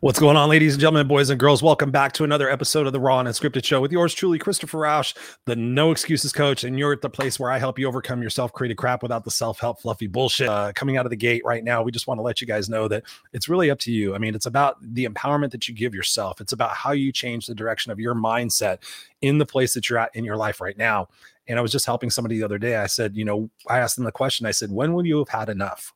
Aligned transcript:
What's 0.00 0.18
going 0.18 0.36
on, 0.36 0.48
ladies 0.48 0.74
and 0.74 0.80
gentlemen, 0.80 1.08
boys 1.08 1.30
and 1.30 1.38
girls? 1.38 1.62
Welcome 1.62 1.90
back 1.90 2.12
to 2.12 2.24
another 2.24 2.48
episode 2.48 2.86
of 2.86 2.92
the 2.92 3.00
Raw 3.00 3.20
and 3.20 3.28
Unscripted 3.28 3.64
Show 3.64 3.80
with 3.80 3.92
yours 3.92 4.14
truly, 4.14 4.38
Christopher 4.38 4.78
Rausch, 4.78 5.14
the 5.44 5.56
No 5.56 5.90
Excuses 5.90 6.32
Coach. 6.32 6.64
And 6.64 6.78
you're 6.78 6.92
at 6.92 7.02
the 7.02 7.10
place 7.10 7.38
where 7.38 7.50
I 7.50 7.58
help 7.58 7.78
you 7.78 7.86
overcome 7.86 8.20
your 8.20 8.30
self 8.30 8.52
created 8.52 8.76
crap 8.76 9.02
without 9.02 9.24
the 9.24 9.30
self 9.30 9.58
help 9.58 9.80
fluffy 9.80 10.06
bullshit. 10.06 10.48
Uh, 10.48 10.72
coming 10.74 10.96
out 10.96 11.06
of 11.06 11.10
the 11.10 11.16
gate 11.16 11.42
right 11.44 11.62
now, 11.62 11.82
we 11.82 11.92
just 11.92 12.06
want 12.06 12.18
to 12.18 12.22
let 12.22 12.40
you 12.40 12.46
guys 12.46 12.68
know 12.68 12.88
that 12.88 13.04
it's 13.32 13.48
really 13.48 13.70
up 13.70 13.78
to 13.80 13.92
you. 13.92 14.14
I 14.14 14.18
mean, 14.18 14.34
it's 14.34 14.46
about 14.46 14.76
the 14.80 15.06
empowerment 15.06 15.50
that 15.50 15.68
you 15.68 15.74
give 15.74 15.94
yourself, 15.94 16.40
it's 16.40 16.52
about 16.52 16.70
how 16.70 16.92
you 16.92 17.12
change 17.12 17.46
the 17.46 17.54
direction 17.54 17.92
of 17.92 18.00
your 18.00 18.14
mindset 18.14 18.78
in 19.20 19.38
the 19.38 19.46
place 19.46 19.74
that 19.74 19.90
you're 19.90 19.98
at 19.98 20.14
in 20.14 20.24
your 20.24 20.36
life 20.36 20.60
right 20.60 20.78
now. 20.78 21.08
And 21.46 21.58
I 21.58 21.62
was 21.62 21.72
just 21.72 21.86
helping 21.86 22.10
somebody 22.10 22.38
the 22.38 22.44
other 22.44 22.58
day. 22.58 22.76
I 22.76 22.86
said, 22.86 23.16
you 23.16 23.24
know, 23.24 23.50
I 23.68 23.78
asked 23.78 23.96
them 23.96 24.04
the 24.04 24.12
question 24.12 24.46
I 24.46 24.50
said, 24.50 24.70
when 24.70 24.92
will 24.92 25.06
you 25.06 25.18
have 25.18 25.28
had 25.28 25.48
enough? 25.48 25.94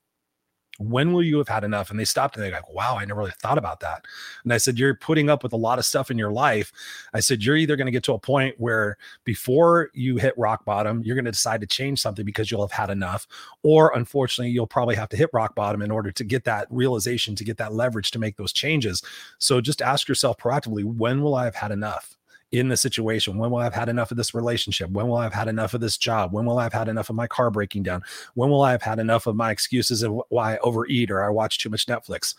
When 0.89 1.13
will 1.13 1.23
you 1.23 1.39
have 1.39 1.49
had 1.49 1.65
enough? 1.65 1.91
And 1.91 1.99
they 1.99 2.05
stopped 2.05 2.37
and 2.37 2.45
they're 2.45 2.53
like, 2.53 2.73
wow, 2.73 2.97
I 2.97 3.05
never 3.05 3.21
really 3.21 3.33
thought 3.41 3.59
about 3.59 3.81
that. 3.81 4.05
And 4.45 4.53
I 4.53 4.59
said, 4.59 4.79
you're 4.79 4.95
putting 4.95 5.31
up 5.31 5.43
with 5.43 5.53
a 5.53 5.57
lot 5.57 5.79
of 5.79 5.85
stuff 5.85 6.11
in 6.11 6.19
your 6.19 6.33
life. 6.33 6.73
I 7.15 7.21
said, 7.21 7.43
you're 7.43 7.57
either 7.57 7.77
going 7.77 7.87
to 7.87 7.93
get 7.93 8.03
to 8.05 8.15
a 8.15 8.19
point 8.19 8.57
where 8.59 8.97
before 9.25 9.91
you 9.95 10.17
hit 10.17 10.35
rock 10.37 10.65
bottom, 10.65 11.03
you're 11.05 11.17
going 11.17 11.25
to 11.25 11.33
decide 11.33 11.61
to 11.61 11.67
change 11.67 12.01
something 12.01 12.25
because 12.25 12.51
you'll 12.51 12.67
have 12.67 12.73
had 12.73 12.91
enough. 12.91 13.27
Or 13.63 13.93
unfortunately, 13.95 14.51
you'll 14.51 14.67
probably 14.67 14.97
have 14.97 15.09
to 15.11 15.17
hit 15.17 15.31
rock 15.33 15.55
bottom 15.55 15.83
in 15.83 15.91
order 15.91 16.11
to 16.13 16.25
get 16.25 16.45
that 16.45 16.67
realization, 16.71 17.35
to 17.37 17.45
get 17.45 17.59
that 17.59 17.73
leverage 17.73 18.11
to 18.13 18.19
make 18.19 18.37
those 18.37 18.53
changes. 18.53 19.03
So 19.39 19.61
just 19.61 19.83
ask 19.83 20.09
yourself 20.09 20.39
proactively, 20.39 20.85
when 20.85 21.23
will 21.23 21.35
I 21.35 21.45
have 21.45 21.57
had 21.57 21.71
enough? 21.71 22.17
In 22.53 22.69
the 22.69 22.77
situation? 22.77 23.39
When 23.39 23.51
will 23.51 23.59
I 23.59 23.65
have 23.65 23.75
had 23.75 23.89
enough 23.89 24.11
of 24.11 24.17
this 24.17 24.35
relationship? 24.35 24.91
When 24.91 25.09
will 25.09 25.17
I 25.17 25.25
have 25.25 25.33
had 25.33 25.49
enough 25.49 25.75
of 25.75 25.81
this 25.81 25.97
job? 25.97 26.33
When 26.33 26.45
will 26.45 26.59
I 26.59 26.63
have 26.63 26.73
had 26.73 26.89
enough 26.89 27.11
of 27.11 27.17
my 27.17 27.27
car 27.27 27.51
breaking 27.51 27.83
down? 27.83 28.03
When 28.35 28.51
will 28.51 28.63
I 28.63 28.71
have 28.73 28.83
had 28.83 28.99
enough 28.99 29.27
of 29.27 29.35
my 29.35 29.51
excuses 29.51 30.03
of 30.03 30.21
why 30.29 30.55
I 30.55 30.59
overeat 30.59 31.11
or 31.11 31.25
I 31.25 31.31
watch 31.31 31.59
too 31.59 31.71
much 31.71 31.87
Netflix? 31.87 32.35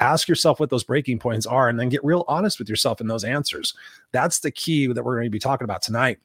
Ask 0.00 0.26
yourself 0.26 0.58
what 0.58 0.70
those 0.70 0.84
breaking 0.84 1.20
points 1.20 1.46
are 1.46 1.68
and 1.68 1.78
then 1.78 1.88
get 1.88 2.04
real 2.04 2.24
honest 2.26 2.58
with 2.58 2.68
yourself 2.68 3.00
in 3.00 3.06
those 3.06 3.24
answers. 3.24 3.72
That's 4.10 4.40
the 4.40 4.50
key 4.50 4.88
that 4.88 5.04
we're 5.04 5.16
going 5.16 5.26
to 5.26 5.30
be 5.30 5.38
talking 5.38 5.64
about 5.64 5.82
tonight 5.82 6.18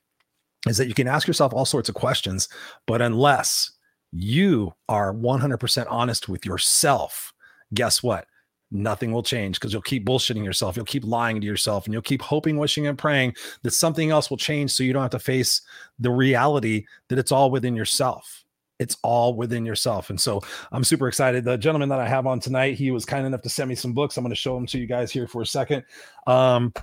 is 0.68 0.78
that 0.78 0.88
you 0.88 0.96
can 0.96 1.08
ask 1.08 1.28
yourself 1.28 1.54
all 1.54 1.66
sorts 1.66 1.88
of 1.88 1.96
questions, 1.96 2.50
but 2.88 3.02
unless 3.02 3.72
you 4.12 4.74
are 4.90 5.14
100% 5.14 5.86
honest 5.90 6.28
with 6.28 6.46
yourself, 6.46 7.34
guess 7.74 8.02
what? 8.02 8.26
Nothing 8.72 9.12
will 9.12 9.24
change 9.24 9.60
because 9.60 9.72
you'll 9.72 9.82
keep 9.82 10.06
bullshitting 10.06 10.44
yourself. 10.44 10.76
You'll 10.76 10.86
keep 10.86 11.06
lying 11.06 11.40
to 11.42 11.48
yourself 11.48 11.86
and 11.86 11.94
you'll 11.94 12.02
keep 12.02 12.22
hoping, 12.22 12.58
wishing, 12.58 12.88
and 12.88 12.98
praying 12.98 13.36
that 13.64 13.72
something 13.72 14.12
else 14.12 14.30
will 14.30 14.38
change 14.38 14.72
so 14.72 14.84
you 14.84 14.94
don't 14.94 15.02
have 15.02 15.12
to 15.12 15.20
face 15.20 15.62
the 16.00 16.12
reality 16.12 16.86
that 17.08 17.20
it's 17.20 17.32
all 17.32 17.50
within 17.50 17.76
yourself. 17.76 18.44
It's 18.80 18.98
all 19.02 19.34
within 19.34 19.66
yourself. 19.66 20.10
And 20.10 20.22
so 20.22 20.42
I'm 20.72 20.84
super 20.84 21.08
excited. 21.08 21.44
The 21.44 21.58
gentleman 21.58 21.90
that 21.90 22.00
I 22.00 22.08
have 22.08 22.28
on 22.28 22.40
tonight, 22.40 22.76
he 22.76 22.92
was 22.92 23.06
kind 23.06 23.26
enough 23.26 23.42
to 23.42 23.50
send 23.50 23.70
me 23.70 23.76
some 23.76 23.94
books. 23.94 24.18
I'm 24.18 24.24
going 24.24 24.30
to 24.30 24.36
show 24.36 24.54
them 24.54 24.68
to 24.68 24.78
you 24.78 24.86
guys 24.86 25.12
here 25.12 25.28
for 25.28 25.42
a 25.42 25.48
second. 25.48 25.84
Um, 26.28 26.74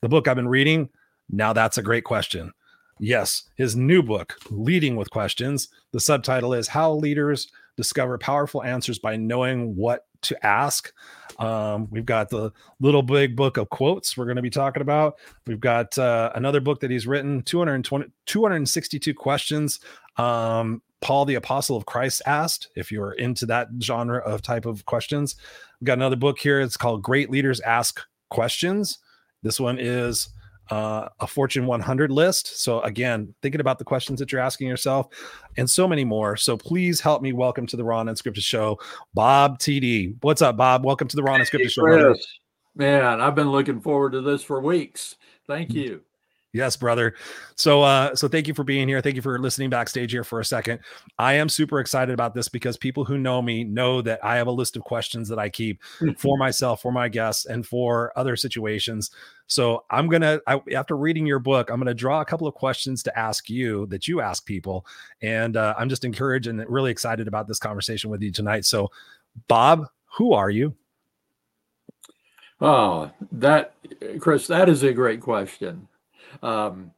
the 0.00 0.08
book 0.08 0.28
I've 0.28 0.36
been 0.36 0.48
reading, 0.48 0.88
now 1.28 1.52
that's 1.52 1.78
a 1.78 1.82
great 1.82 2.04
question. 2.04 2.52
Yes, 3.00 3.44
his 3.56 3.74
new 3.74 4.02
book, 4.02 4.36
Leading 4.50 4.94
with 4.94 5.10
Questions. 5.10 5.68
The 5.92 6.00
subtitle 6.00 6.52
is 6.52 6.68
How 6.68 6.92
Leaders 6.92 7.50
Discover 7.80 8.18
Powerful 8.18 8.62
Answers 8.62 8.98
by 8.98 9.16
Knowing 9.16 9.74
What 9.74 10.06
to 10.22 10.46
Ask. 10.46 10.92
Um, 11.38 11.88
we've 11.90 12.04
got 12.04 12.28
the 12.28 12.52
little 12.78 13.02
big 13.02 13.34
book 13.34 13.56
of 13.56 13.70
quotes 13.70 14.18
we're 14.18 14.26
going 14.26 14.36
to 14.36 14.42
be 14.42 14.50
talking 14.50 14.82
about. 14.82 15.18
We've 15.46 15.58
got 15.58 15.96
uh, 15.96 16.30
another 16.34 16.60
book 16.60 16.80
that 16.80 16.90
he's 16.90 17.06
written 17.06 17.40
220, 17.42 18.12
262 18.26 19.14
questions. 19.14 19.80
Um, 20.18 20.82
Paul 21.00 21.24
the 21.24 21.36
Apostle 21.36 21.78
of 21.78 21.86
Christ 21.86 22.20
asked 22.26 22.68
if 22.76 22.92
you're 22.92 23.12
into 23.12 23.46
that 23.46 23.68
genre 23.80 24.18
of 24.18 24.42
type 24.42 24.66
of 24.66 24.84
questions. 24.84 25.36
We've 25.80 25.86
got 25.86 25.96
another 25.96 26.16
book 26.16 26.38
here. 26.38 26.60
It's 26.60 26.76
called 26.76 27.02
Great 27.02 27.30
Leaders 27.30 27.60
Ask 27.60 28.02
Questions. 28.28 28.98
This 29.42 29.58
one 29.58 29.78
is 29.80 30.28
uh, 30.70 31.08
a 31.20 31.26
Fortune 31.26 31.66
100 31.66 32.10
list. 32.10 32.62
So, 32.62 32.80
again, 32.82 33.34
thinking 33.42 33.60
about 33.60 33.78
the 33.78 33.84
questions 33.84 34.18
that 34.20 34.32
you're 34.32 34.40
asking 34.40 34.68
yourself 34.68 35.08
and 35.56 35.68
so 35.68 35.88
many 35.88 36.04
more. 36.04 36.36
So, 36.36 36.56
please 36.56 37.00
help 37.00 37.22
me 37.22 37.32
welcome 37.32 37.66
to 37.66 37.76
the 37.76 37.84
Raw 37.84 38.00
and 38.00 38.10
Unscripted 38.10 38.42
Show, 38.42 38.78
Bob 39.14 39.58
Tiede. 39.58 40.16
What's 40.22 40.42
up, 40.42 40.56
Bob? 40.56 40.84
Welcome 40.84 41.08
to 41.08 41.16
the 41.16 41.22
Raw 41.22 41.34
and 41.34 41.44
Unscripted 41.44 41.62
hey, 41.62 41.68
Show. 41.68 42.14
Man, 42.74 43.20
I've 43.20 43.34
been 43.34 43.50
looking 43.50 43.80
forward 43.80 44.12
to 44.12 44.20
this 44.20 44.42
for 44.42 44.60
weeks. 44.60 45.16
Thank 45.46 45.70
mm. 45.70 45.74
you. 45.74 46.02
Yes, 46.52 46.76
brother. 46.76 47.14
So 47.54 47.82
uh 47.82 48.14
so 48.16 48.26
thank 48.26 48.48
you 48.48 48.54
for 48.54 48.64
being 48.64 48.88
here. 48.88 49.00
Thank 49.00 49.14
you 49.14 49.22
for 49.22 49.38
listening 49.38 49.70
backstage 49.70 50.10
here 50.10 50.24
for 50.24 50.40
a 50.40 50.44
second. 50.44 50.80
I 51.16 51.34
am 51.34 51.48
super 51.48 51.78
excited 51.78 52.12
about 52.12 52.34
this 52.34 52.48
because 52.48 52.76
people 52.76 53.04
who 53.04 53.18
know 53.18 53.40
me 53.40 53.62
know 53.62 54.02
that 54.02 54.24
I 54.24 54.36
have 54.36 54.48
a 54.48 54.52
list 54.52 54.76
of 54.76 54.82
questions 54.82 55.28
that 55.28 55.38
I 55.38 55.48
keep 55.48 55.80
for 56.18 56.36
myself, 56.36 56.82
for 56.82 56.90
my 56.90 57.08
guests, 57.08 57.46
and 57.46 57.64
for 57.64 58.12
other 58.16 58.34
situations. 58.34 59.12
So 59.46 59.84
I'm 59.90 60.08
gonna 60.08 60.40
after 60.72 60.96
reading 60.96 61.24
your 61.24 61.38
book, 61.38 61.70
I'm 61.70 61.78
gonna 61.78 61.94
draw 61.94 62.20
a 62.20 62.24
couple 62.24 62.48
of 62.48 62.54
questions 62.54 63.04
to 63.04 63.16
ask 63.16 63.48
you 63.48 63.86
that 63.86 64.08
you 64.08 64.20
ask 64.20 64.44
people, 64.44 64.84
and 65.22 65.56
uh, 65.56 65.74
I'm 65.78 65.88
just 65.88 66.04
encouraged 66.04 66.48
and 66.48 66.64
really 66.68 66.90
excited 66.90 67.28
about 67.28 67.46
this 67.46 67.60
conversation 67.60 68.10
with 68.10 68.22
you 68.22 68.32
tonight. 68.32 68.64
So, 68.64 68.90
Bob, 69.46 69.86
who 70.16 70.32
are 70.32 70.50
you? 70.50 70.74
Oh, 72.60 73.10
that 73.32 73.74
Chris, 74.18 74.48
that 74.48 74.68
is 74.68 74.82
a 74.82 74.92
great 74.92 75.20
question. 75.20 75.86
Um, 76.42 76.92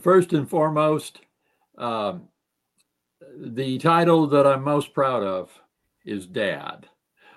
first 0.00 0.32
and 0.32 0.48
foremost, 0.48 1.20
um, 1.76 2.28
the 3.36 3.78
title 3.78 4.26
that 4.28 4.46
I'm 4.46 4.62
most 4.62 4.92
proud 4.92 5.22
of 5.22 5.50
is 6.04 6.26
Dad. 6.26 6.88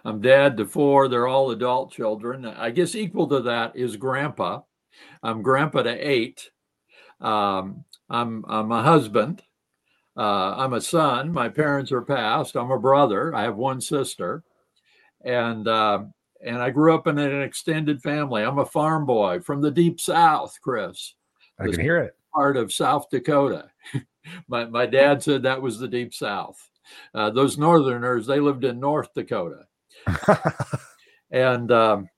I'm 0.03 0.21
dad 0.21 0.57
to 0.57 0.65
four. 0.65 1.07
They're 1.07 1.27
all 1.27 1.51
adult 1.51 1.91
children. 1.91 2.45
I 2.45 2.71
guess 2.71 2.95
equal 2.95 3.27
to 3.27 3.41
that 3.41 3.75
is 3.75 3.95
grandpa. 3.97 4.61
I'm 5.21 5.41
grandpa 5.41 5.83
to 5.83 6.09
eight. 6.09 6.49
Um, 7.19 7.85
I'm, 8.09 8.43
I'm 8.47 8.71
a 8.71 8.81
husband. 8.81 9.43
Uh, 10.17 10.55
I'm 10.57 10.73
a 10.73 10.81
son. 10.81 11.31
My 11.31 11.49
parents 11.49 11.91
are 11.91 12.01
passed. 12.01 12.55
I'm 12.55 12.71
a 12.71 12.79
brother. 12.79 13.33
I 13.35 13.43
have 13.43 13.55
one 13.55 13.79
sister. 13.79 14.43
And, 15.23 15.67
uh, 15.67 16.03
and 16.43 16.57
I 16.57 16.71
grew 16.71 16.95
up 16.95 17.05
in 17.05 17.19
an 17.19 17.41
extended 17.43 18.01
family. 18.01 18.43
I'm 18.43 18.57
a 18.57 18.65
farm 18.65 19.05
boy 19.05 19.39
from 19.39 19.61
the 19.61 19.71
deep 19.71 19.99
South, 19.99 20.57
Chris. 20.61 21.13
I 21.61 21.71
can 21.71 21.79
hear 21.79 21.97
it. 21.97 22.15
Part 22.33 22.57
of 22.57 22.73
South 22.73 23.09
Dakota. 23.09 23.69
my, 24.47 24.65
my 24.65 24.85
dad 24.85 25.21
said 25.21 25.43
that 25.43 25.61
was 25.61 25.79
the 25.79 25.87
deep 25.87 26.13
South. 26.13 26.69
Uh, 27.13 27.29
those 27.29 27.57
Northerners, 27.57 28.25
they 28.25 28.39
lived 28.39 28.63
in 28.63 28.79
North 28.79 29.13
Dakota. 29.13 29.65
and 31.31 31.71
um, 31.71 32.09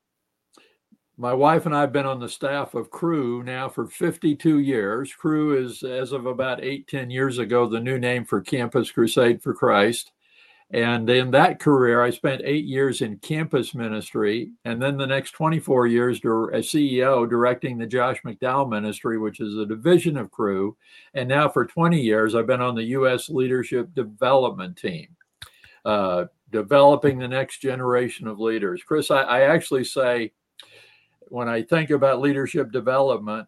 my 1.18 1.34
wife 1.34 1.66
and 1.66 1.76
I 1.76 1.82
have 1.82 1.94
been 1.94 2.06
on 2.06 2.20
the 2.20 2.30
staff 2.30 2.74
of 2.74 2.90
Cru 2.90 3.44
now 3.44 3.70
for 3.70 3.86
52 3.86 4.60
years. 4.60 5.14
Cru 5.14 5.58
is, 5.64 5.84
as 5.84 6.12
of 6.12 6.26
about 6.26 6.64
eight, 6.64 6.88
10 6.88 7.10
years 7.10 7.38
ago, 7.38 7.68
the 7.68 7.80
new 7.80 8.00
name 8.00 8.26
for 8.26 8.42
Campus 8.42 8.90
Crusade 8.90 9.42
for 9.42 9.54
Christ. 9.54 10.12
And 10.74 11.08
in 11.08 11.30
that 11.32 11.60
career, 11.60 12.02
I 12.02 12.10
spent 12.10 12.42
eight 12.44 12.66
years 12.66 13.02
in 13.02 13.18
campus 13.18 13.76
ministry, 13.76 14.50
and 14.66 14.82
then 14.82 14.98
the 14.98 15.06
next 15.06 15.32
24 15.32 15.86
years 15.86 16.18
as 16.18 16.22
CEO 16.66 17.30
directing 17.30 17.78
the 17.78 17.86
Josh 17.86 18.24
McDowell 18.24 18.68
Ministry, 18.68 19.20
which 19.20 19.40
is 19.40 19.56
a 19.56 19.68
division 19.68 20.18
of 20.18 20.32
Cru. 20.32 20.76
And 21.14 21.30
now 21.30 21.48
for 21.48 21.64
20 21.64 22.02
years, 22.02 22.34
I've 22.34 22.48
been 22.48 22.60
on 22.60 22.74
the 22.74 22.86
U.S. 22.86 23.30
Leadership 23.30 23.94
Development 23.94 24.76
Team, 24.76 25.16
uh, 25.86 26.26
developing 26.50 27.20
the 27.20 27.28
next 27.28 27.60
generation 27.60 28.26
of 28.28 28.40
leaders. 28.40 28.82
Chris, 28.84 29.12
I, 29.12 29.22
I 29.22 29.42
actually 29.42 29.84
say, 29.84 30.32
when 31.28 31.48
I 31.48 31.62
think 31.62 31.92
about 31.92 32.20
leadership 32.20 32.72
development, 32.72 33.48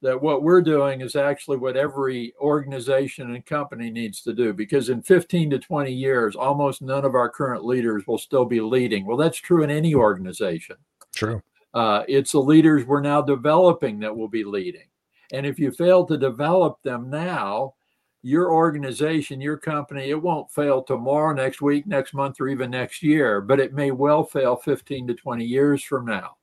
that 0.00 0.20
what 0.20 0.42
we're 0.42 0.62
doing 0.62 1.00
is 1.00 1.16
actually 1.16 1.56
what 1.56 1.76
every 1.76 2.32
organization 2.40 3.34
and 3.34 3.44
company 3.44 3.90
needs 3.90 4.22
to 4.22 4.32
do 4.32 4.52
because 4.52 4.90
in 4.90 5.02
15 5.02 5.50
to 5.50 5.58
20 5.58 5.92
years 5.92 6.36
almost 6.36 6.82
none 6.82 7.04
of 7.04 7.14
our 7.14 7.28
current 7.28 7.64
leaders 7.64 8.06
will 8.06 8.18
still 8.18 8.44
be 8.44 8.60
leading. 8.60 9.04
Well 9.04 9.16
that's 9.16 9.38
true 9.38 9.62
in 9.62 9.70
any 9.70 9.94
organization. 9.94 10.76
True. 11.14 11.42
Uh, 11.74 12.04
it's 12.08 12.32
the 12.32 12.38
leaders 12.38 12.84
we're 12.84 13.00
now 13.00 13.20
developing 13.20 13.98
that 14.00 14.16
will 14.16 14.28
be 14.28 14.44
leading. 14.44 14.86
And 15.32 15.44
if 15.44 15.58
you 15.58 15.70
fail 15.72 16.04
to 16.06 16.16
develop 16.16 16.80
them 16.82 17.10
now 17.10 17.74
your 18.22 18.52
organization 18.52 19.40
your 19.40 19.56
company 19.56 20.10
it 20.10 20.20
won't 20.20 20.50
fail 20.50 20.82
tomorrow 20.82 21.32
next 21.32 21.62
week 21.62 21.86
next 21.86 22.14
month 22.14 22.40
or 22.40 22.48
even 22.48 22.68
next 22.68 23.00
year 23.00 23.40
but 23.40 23.60
it 23.60 23.72
may 23.72 23.92
well 23.92 24.24
fail 24.24 24.56
15 24.56 25.06
to 25.06 25.14
20 25.14 25.44
years 25.44 25.82
from 25.82 26.04
now. 26.04 26.36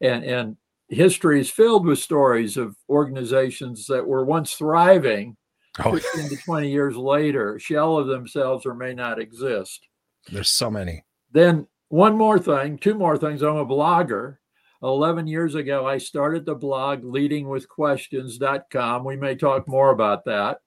And 0.00 0.24
and 0.24 0.56
history 0.88 1.40
is 1.40 1.50
filled 1.50 1.86
with 1.86 1.98
stories 1.98 2.56
of 2.56 2.76
organizations 2.88 3.86
that 3.86 4.06
were 4.06 4.24
once 4.24 4.54
thriving 4.54 5.36
oh. 5.84 5.96
15 5.96 6.28
to 6.30 6.36
20 6.36 6.70
years 6.70 6.96
later. 6.96 7.58
Shell 7.58 7.98
of 7.98 8.06
themselves 8.06 8.66
or 8.66 8.74
may 8.74 8.94
not 8.94 9.18
exist. 9.18 9.86
There's 10.30 10.52
so 10.52 10.70
many. 10.70 11.04
Then 11.32 11.66
one 11.88 12.16
more 12.16 12.38
thing 12.38 12.78
two 12.78 12.94
more 12.94 13.16
things. 13.16 13.42
I'm 13.42 13.56
a 13.56 13.66
blogger. 13.66 14.36
11 14.82 15.26
years 15.26 15.54
ago 15.54 15.86
i 15.86 15.96
started 15.96 16.44
the 16.44 16.54
blog 16.54 17.02
leadingwithquestions.com 17.02 19.04
we 19.04 19.16
may 19.16 19.34
talk 19.34 19.66
more 19.66 19.90
about 19.90 20.22
that 20.26 20.58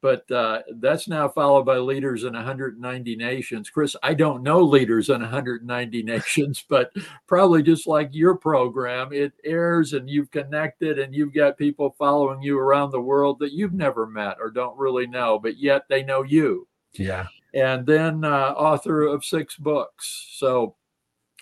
but 0.00 0.30
uh, 0.30 0.62
that's 0.76 1.08
now 1.08 1.28
followed 1.28 1.64
by 1.64 1.78
leaders 1.78 2.24
in 2.24 2.32
190 2.32 3.16
nations. 3.16 3.70
Chris, 3.70 3.96
I 4.02 4.14
don't 4.14 4.42
know 4.42 4.60
leaders 4.60 5.08
in 5.08 5.20
190 5.20 6.02
nations, 6.02 6.64
but 6.68 6.92
probably 7.26 7.62
just 7.62 7.86
like 7.86 8.08
your 8.12 8.36
program, 8.36 9.12
it 9.12 9.32
airs 9.44 9.92
and 9.92 10.08
you've 10.08 10.30
connected 10.30 10.98
and 10.98 11.14
you've 11.14 11.34
got 11.34 11.58
people 11.58 11.94
following 11.98 12.42
you 12.42 12.58
around 12.58 12.90
the 12.90 13.00
world 13.00 13.38
that 13.40 13.52
you've 13.52 13.74
never 13.74 14.06
met 14.06 14.36
or 14.40 14.50
don't 14.50 14.78
really 14.78 15.06
know, 15.06 15.38
but 15.38 15.58
yet 15.58 15.82
they 15.88 16.02
know 16.02 16.22
you. 16.22 16.68
Yeah. 16.92 17.26
And 17.54 17.86
then 17.86 18.24
uh, 18.24 18.54
author 18.56 19.02
of 19.02 19.24
six 19.24 19.56
books. 19.56 20.28
So, 20.36 20.76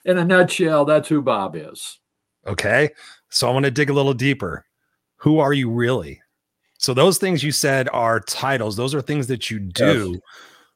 in 0.05 0.19
a 0.19 0.25
nutshell, 0.25 0.85
that's 0.85 1.09
who 1.09 1.21
Bob 1.21 1.57
is. 1.57 1.99
Okay. 2.47 2.91
So 3.29 3.49
I 3.49 3.53
want 3.53 3.65
to 3.65 3.71
dig 3.71 3.91
a 3.91 3.93
little 3.93 4.15
deeper. 4.15 4.65
Who 5.17 5.41
are 5.41 5.53
you 5.53 5.69
really? 5.69 6.21
So 6.87 6.95
those 6.95 7.19
things 7.19 7.43
you 7.43 7.51
said 7.51 7.89
are 7.93 8.21
titles. 8.21 8.77
Those 8.77 8.95
are 8.95 9.03
things 9.03 9.27
that 9.27 9.51
you 9.51 9.59
do. 9.59 10.13
Yes. 10.13 10.21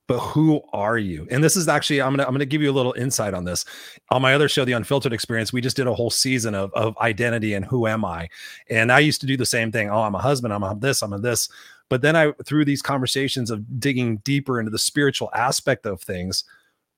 But 0.08 0.18
who 0.18 0.60
are 0.72 0.98
you? 0.98 1.28
And 1.30 1.44
this 1.44 1.54
is 1.54 1.68
actually 1.68 2.02
I'm 2.02 2.10
gonna 2.10 2.24
I'm 2.24 2.34
gonna 2.34 2.46
give 2.46 2.60
you 2.60 2.68
a 2.68 2.72
little 2.72 2.94
insight 2.94 3.32
on 3.32 3.44
this. 3.44 3.64
On 4.10 4.20
my 4.20 4.34
other 4.34 4.48
show, 4.48 4.64
The 4.64 4.72
Unfiltered 4.72 5.12
Experience, 5.12 5.52
we 5.52 5.60
just 5.60 5.76
did 5.76 5.86
a 5.86 5.94
whole 5.94 6.10
season 6.10 6.56
of, 6.56 6.72
of 6.74 6.98
identity 6.98 7.54
and 7.54 7.64
who 7.64 7.86
am 7.86 8.04
I. 8.04 8.28
And 8.68 8.90
I 8.90 8.98
used 8.98 9.20
to 9.20 9.26
do 9.28 9.36
the 9.36 9.46
same 9.46 9.70
thing. 9.70 9.88
Oh, 9.88 10.00
I'm 10.00 10.16
a 10.16 10.20
husband. 10.20 10.52
I'm 10.52 10.64
a 10.64 10.74
this. 10.76 11.00
I'm 11.00 11.12
a 11.12 11.18
this. 11.20 11.48
But 11.88 12.02
then 12.02 12.16
I 12.16 12.32
through 12.44 12.64
these 12.64 12.82
conversations 12.82 13.52
of 13.52 13.78
digging 13.78 14.16
deeper 14.24 14.58
into 14.58 14.72
the 14.72 14.80
spiritual 14.80 15.30
aspect 15.32 15.86
of 15.86 16.02
things, 16.02 16.42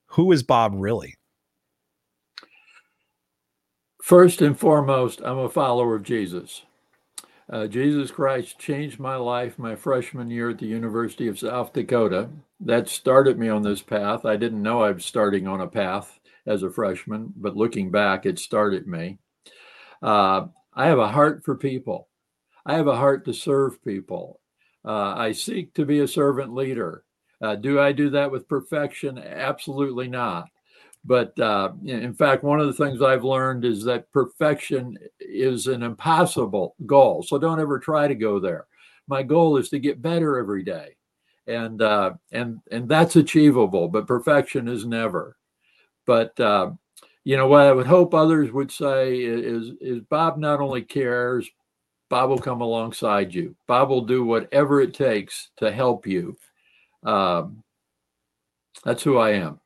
who 0.07 0.31
is 0.31 0.41
Bob 0.41 0.71
really? 0.73 1.17
First 4.01 4.41
and 4.41 4.59
foremost, 4.59 5.21
I'm 5.23 5.37
a 5.37 5.49
follower 5.49 5.93
of 5.93 6.01
Jesus. 6.01 6.63
Uh, 7.49 7.67
Jesus 7.67 8.09
Christ 8.09 8.57
changed 8.57 8.99
my 8.99 9.15
life 9.15 9.59
my 9.59 9.75
freshman 9.75 10.29
year 10.29 10.51
at 10.51 10.59
the 10.59 10.65
University 10.65 11.27
of 11.27 11.37
South 11.37 11.73
Dakota. 11.73 12.29
That 12.59 12.87
started 12.87 13.37
me 13.37 13.49
on 13.49 13.63
this 13.63 13.81
path. 13.81 14.25
I 14.25 14.37
didn't 14.37 14.61
know 14.63 14.81
I 14.81 14.91
was 14.91 15.05
starting 15.05 15.47
on 15.47 15.61
a 15.61 15.67
path 15.67 16.19
as 16.45 16.63
a 16.63 16.71
freshman, 16.71 17.33
but 17.35 17.57
looking 17.57 17.91
back, 17.91 18.25
it 18.25 18.39
started 18.39 18.87
me. 18.87 19.19
Uh, 20.01 20.47
I 20.73 20.87
have 20.87 20.99
a 20.99 21.11
heart 21.11 21.43
for 21.43 21.55
people. 21.55 22.07
I 22.65 22.75
have 22.75 22.87
a 22.87 22.95
heart 22.95 23.25
to 23.25 23.33
serve 23.33 23.83
people. 23.83 24.39
Uh, 24.85 25.13
I 25.15 25.31
seek 25.33 25.73
to 25.75 25.85
be 25.85 25.99
a 25.99 26.07
servant 26.07 26.53
leader. 26.53 27.03
Uh, 27.41 27.55
do 27.55 27.79
I 27.79 27.91
do 27.91 28.09
that 28.11 28.31
with 28.31 28.47
perfection? 28.47 29.17
Absolutely 29.17 30.07
not. 30.07 30.47
But 31.05 31.37
uh, 31.39 31.73
in 31.83 32.13
fact, 32.13 32.43
one 32.43 32.61
of 32.61 32.67
the 32.67 32.73
things 32.73 33.01
I've 33.01 33.25
learned 33.25 33.65
is 33.65 33.83
that 33.83 34.11
perfection 34.11 34.97
is 35.19 35.67
an 35.67 35.83
impossible 35.83 36.75
goal. 36.85 37.23
So 37.23 37.37
don't 37.37 37.59
ever 37.59 37.77
try 37.77 38.07
to 38.07 38.15
go 38.15 38.39
there. 38.39 38.67
My 39.07 39.21
goal 39.21 39.57
is 39.57 39.67
to 39.69 39.79
get 39.79 40.01
better 40.01 40.37
every 40.37 40.63
day, 40.63 40.95
and 41.45 41.81
uh, 41.81 42.13
and 42.31 42.59
and 42.71 42.87
that's 42.87 43.17
achievable. 43.17 43.89
But 43.89 44.07
perfection 44.07 44.69
is 44.69 44.85
never. 44.85 45.35
But 46.05 46.39
uh, 46.39 46.71
you 47.25 47.35
know 47.35 47.47
what 47.47 47.63
I 47.63 47.73
would 47.73 47.87
hope 47.87 48.13
others 48.13 48.53
would 48.53 48.71
say 48.71 49.17
is 49.17 49.71
is 49.81 49.99
Bob 50.09 50.37
not 50.37 50.61
only 50.61 50.83
cares, 50.83 51.49
Bob 52.09 52.29
will 52.29 52.39
come 52.39 52.61
alongside 52.61 53.33
you. 53.33 53.57
Bob 53.67 53.89
will 53.89 54.05
do 54.05 54.23
whatever 54.23 54.79
it 54.79 54.93
takes 54.93 55.49
to 55.57 55.69
help 55.69 56.07
you. 56.07 56.37
Um, 57.03 57.61
that's 58.85 59.03
who 59.03 59.17
I 59.17 59.31
am. 59.31 59.59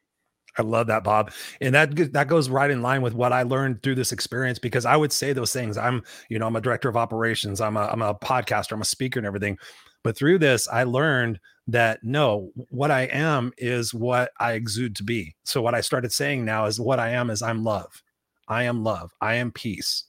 I 0.57 0.63
love 0.63 0.87
that, 0.87 1.03
Bob. 1.03 1.31
And 1.61 1.75
that 1.75 2.13
that 2.13 2.27
goes 2.27 2.49
right 2.49 2.71
in 2.71 2.81
line 2.81 3.01
with 3.01 3.13
what 3.13 3.33
I 3.33 3.43
learned 3.43 3.83
through 3.83 3.95
this 3.95 4.11
experience 4.11 4.59
because 4.59 4.85
I 4.85 4.95
would 4.95 5.11
say 5.11 5.33
those 5.33 5.53
things. 5.53 5.77
I'm, 5.77 6.03
you 6.29 6.39
know, 6.39 6.47
I'm 6.47 6.55
a 6.55 6.61
director 6.61 6.89
of 6.89 6.97
operations, 6.97 7.61
I'm 7.61 7.77
a 7.77 7.87
I'm 7.87 8.01
a 8.01 8.15
podcaster, 8.15 8.73
I'm 8.73 8.81
a 8.81 8.85
speaker 8.85 9.19
and 9.19 9.27
everything. 9.27 9.57
But 10.03 10.17
through 10.17 10.39
this, 10.39 10.67
I 10.67 10.83
learned 10.83 11.39
that 11.67 11.99
no, 12.03 12.51
what 12.69 12.91
I 12.91 13.01
am 13.03 13.51
is 13.57 13.93
what 13.93 14.31
I 14.39 14.53
exude 14.53 14.95
to 14.97 15.03
be. 15.03 15.35
So 15.43 15.61
what 15.61 15.75
I 15.75 15.81
started 15.81 16.11
saying 16.13 16.45
now 16.45 16.65
is 16.65 16.79
what 16.79 16.99
I 16.99 17.09
am 17.09 17.29
is 17.29 17.41
I'm 17.41 17.63
love. 17.63 18.03
I 18.47 18.63
am 18.63 18.83
love. 18.83 19.11
I 19.19 19.35
am 19.35 19.51
peace. 19.51 20.05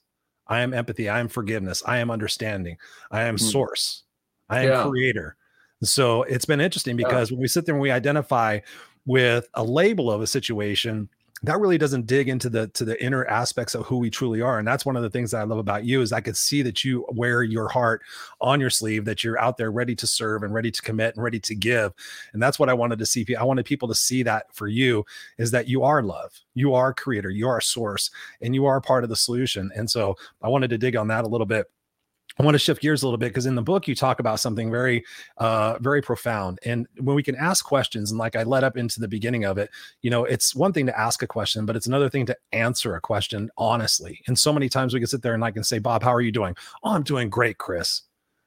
I 0.46 0.60
am 0.60 0.72
empathy. 0.72 1.08
I 1.08 1.20
am 1.20 1.28
forgiveness. 1.28 1.82
I 1.84 1.98
am 1.98 2.10
understanding. 2.10 2.76
I 3.10 3.22
am 3.22 3.36
mm. 3.36 3.40
source. 3.40 4.04
I 4.48 4.60
am 4.60 4.68
yeah. 4.68 4.86
creator. 4.88 5.36
So 5.82 6.22
it's 6.24 6.44
been 6.44 6.60
interesting 6.60 6.96
because 6.96 7.30
yeah. 7.30 7.36
when 7.36 7.42
we 7.42 7.48
sit 7.48 7.66
there 7.66 7.74
and 7.74 7.82
we 7.82 7.90
identify 7.90 8.60
with 9.08 9.48
a 9.54 9.64
label 9.64 10.12
of 10.12 10.20
a 10.20 10.26
situation 10.26 11.08
that 11.42 11.58
really 11.60 11.78
doesn't 11.78 12.06
dig 12.06 12.28
into 12.28 12.50
the 12.50 12.66
to 12.68 12.84
the 12.84 13.02
inner 13.02 13.24
aspects 13.26 13.74
of 13.74 13.86
who 13.86 13.96
we 13.96 14.10
truly 14.10 14.42
are 14.42 14.58
and 14.58 14.68
that's 14.68 14.84
one 14.84 14.96
of 14.96 15.02
the 15.02 15.08
things 15.08 15.30
that 15.30 15.38
i 15.38 15.44
love 15.44 15.58
about 15.58 15.84
you 15.84 16.02
is 16.02 16.12
i 16.12 16.20
could 16.20 16.36
see 16.36 16.62
that 16.62 16.84
you 16.84 17.06
wear 17.12 17.42
your 17.42 17.68
heart 17.68 18.02
on 18.40 18.60
your 18.60 18.68
sleeve 18.68 19.04
that 19.04 19.24
you're 19.24 19.38
out 19.38 19.56
there 19.56 19.70
ready 19.70 19.94
to 19.94 20.06
serve 20.06 20.42
and 20.42 20.52
ready 20.52 20.70
to 20.70 20.82
commit 20.82 21.14
and 21.14 21.22
ready 21.22 21.40
to 21.40 21.54
give 21.54 21.92
and 22.32 22.42
that's 22.42 22.58
what 22.58 22.68
i 22.68 22.74
wanted 22.74 22.98
to 22.98 23.06
see 23.06 23.24
i 23.36 23.44
wanted 23.44 23.64
people 23.64 23.88
to 23.88 23.94
see 23.94 24.22
that 24.22 24.46
for 24.52 24.66
you 24.66 25.04
is 25.38 25.50
that 25.50 25.68
you 25.68 25.82
are 25.82 26.02
love 26.02 26.32
you 26.54 26.74
are 26.74 26.92
creator 26.92 27.30
you 27.30 27.48
are 27.48 27.60
source 27.60 28.10
and 28.42 28.54
you 28.54 28.66
are 28.66 28.80
part 28.80 29.04
of 29.04 29.10
the 29.10 29.16
solution 29.16 29.70
and 29.74 29.88
so 29.88 30.14
i 30.42 30.48
wanted 30.48 30.68
to 30.68 30.76
dig 30.78 30.96
on 30.96 31.08
that 31.08 31.24
a 31.24 31.28
little 31.28 31.46
bit 31.46 31.66
I 32.38 32.44
want 32.44 32.54
to 32.54 32.58
shift 32.58 32.82
gears 32.82 33.02
a 33.02 33.06
little 33.06 33.18
bit 33.18 33.30
because 33.30 33.46
in 33.46 33.56
the 33.56 33.62
book 33.62 33.88
you 33.88 33.94
talk 33.94 34.20
about 34.20 34.38
something 34.38 34.70
very, 34.70 35.04
uh, 35.38 35.76
very 35.80 36.00
profound. 36.00 36.60
And 36.64 36.86
when 37.00 37.16
we 37.16 37.22
can 37.22 37.34
ask 37.34 37.64
questions, 37.64 38.12
and 38.12 38.18
like 38.18 38.36
I 38.36 38.44
led 38.44 38.62
up 38.62 38.76
into 38.76 39.00
the 39.00 39.08
beginning 39.08 39.44
of 39.44 39.58
it, 39.58 39.70
you 40.02 40.10
know, 40.10 40.24
it's 40.24 40.54
one 40.54 40.72
thing 40.72 40.86
to 40.86 40.98
ask 40.98 41.22
a 41.22 41.26
question, 41.26 41.66
but 41.66 41.74
it's 41.74 41.88
another 41.88 42.08
thing 42.08 42.26
to 42.26 42.36
answer 42.52 42.94
a 42.94 43.00
question 43.00 43.50
honestly. 43.58 44.20
And 44.28 44.38
so 44.38 44.52
many 44.52 44.68
times 44.68 44.94
we 44.94 45.00
can 45.00 45.08
sit 45.08 45.22
there 45.22 45.34
and 45.34 45.44
I 45.44 45.50
can 45.50 45.64
say, 45.64 45.78
Bob, 45.78 46.02
how 46.02 46.14
are 46.14 46.20
you 46.20 46.32
doing? 46.32 46.54
Oh, 46.84 46.92
I'm 46.92 47.02
doing 47.02 47.28
great, 47.28 47.58
Chris. 47.58 48.02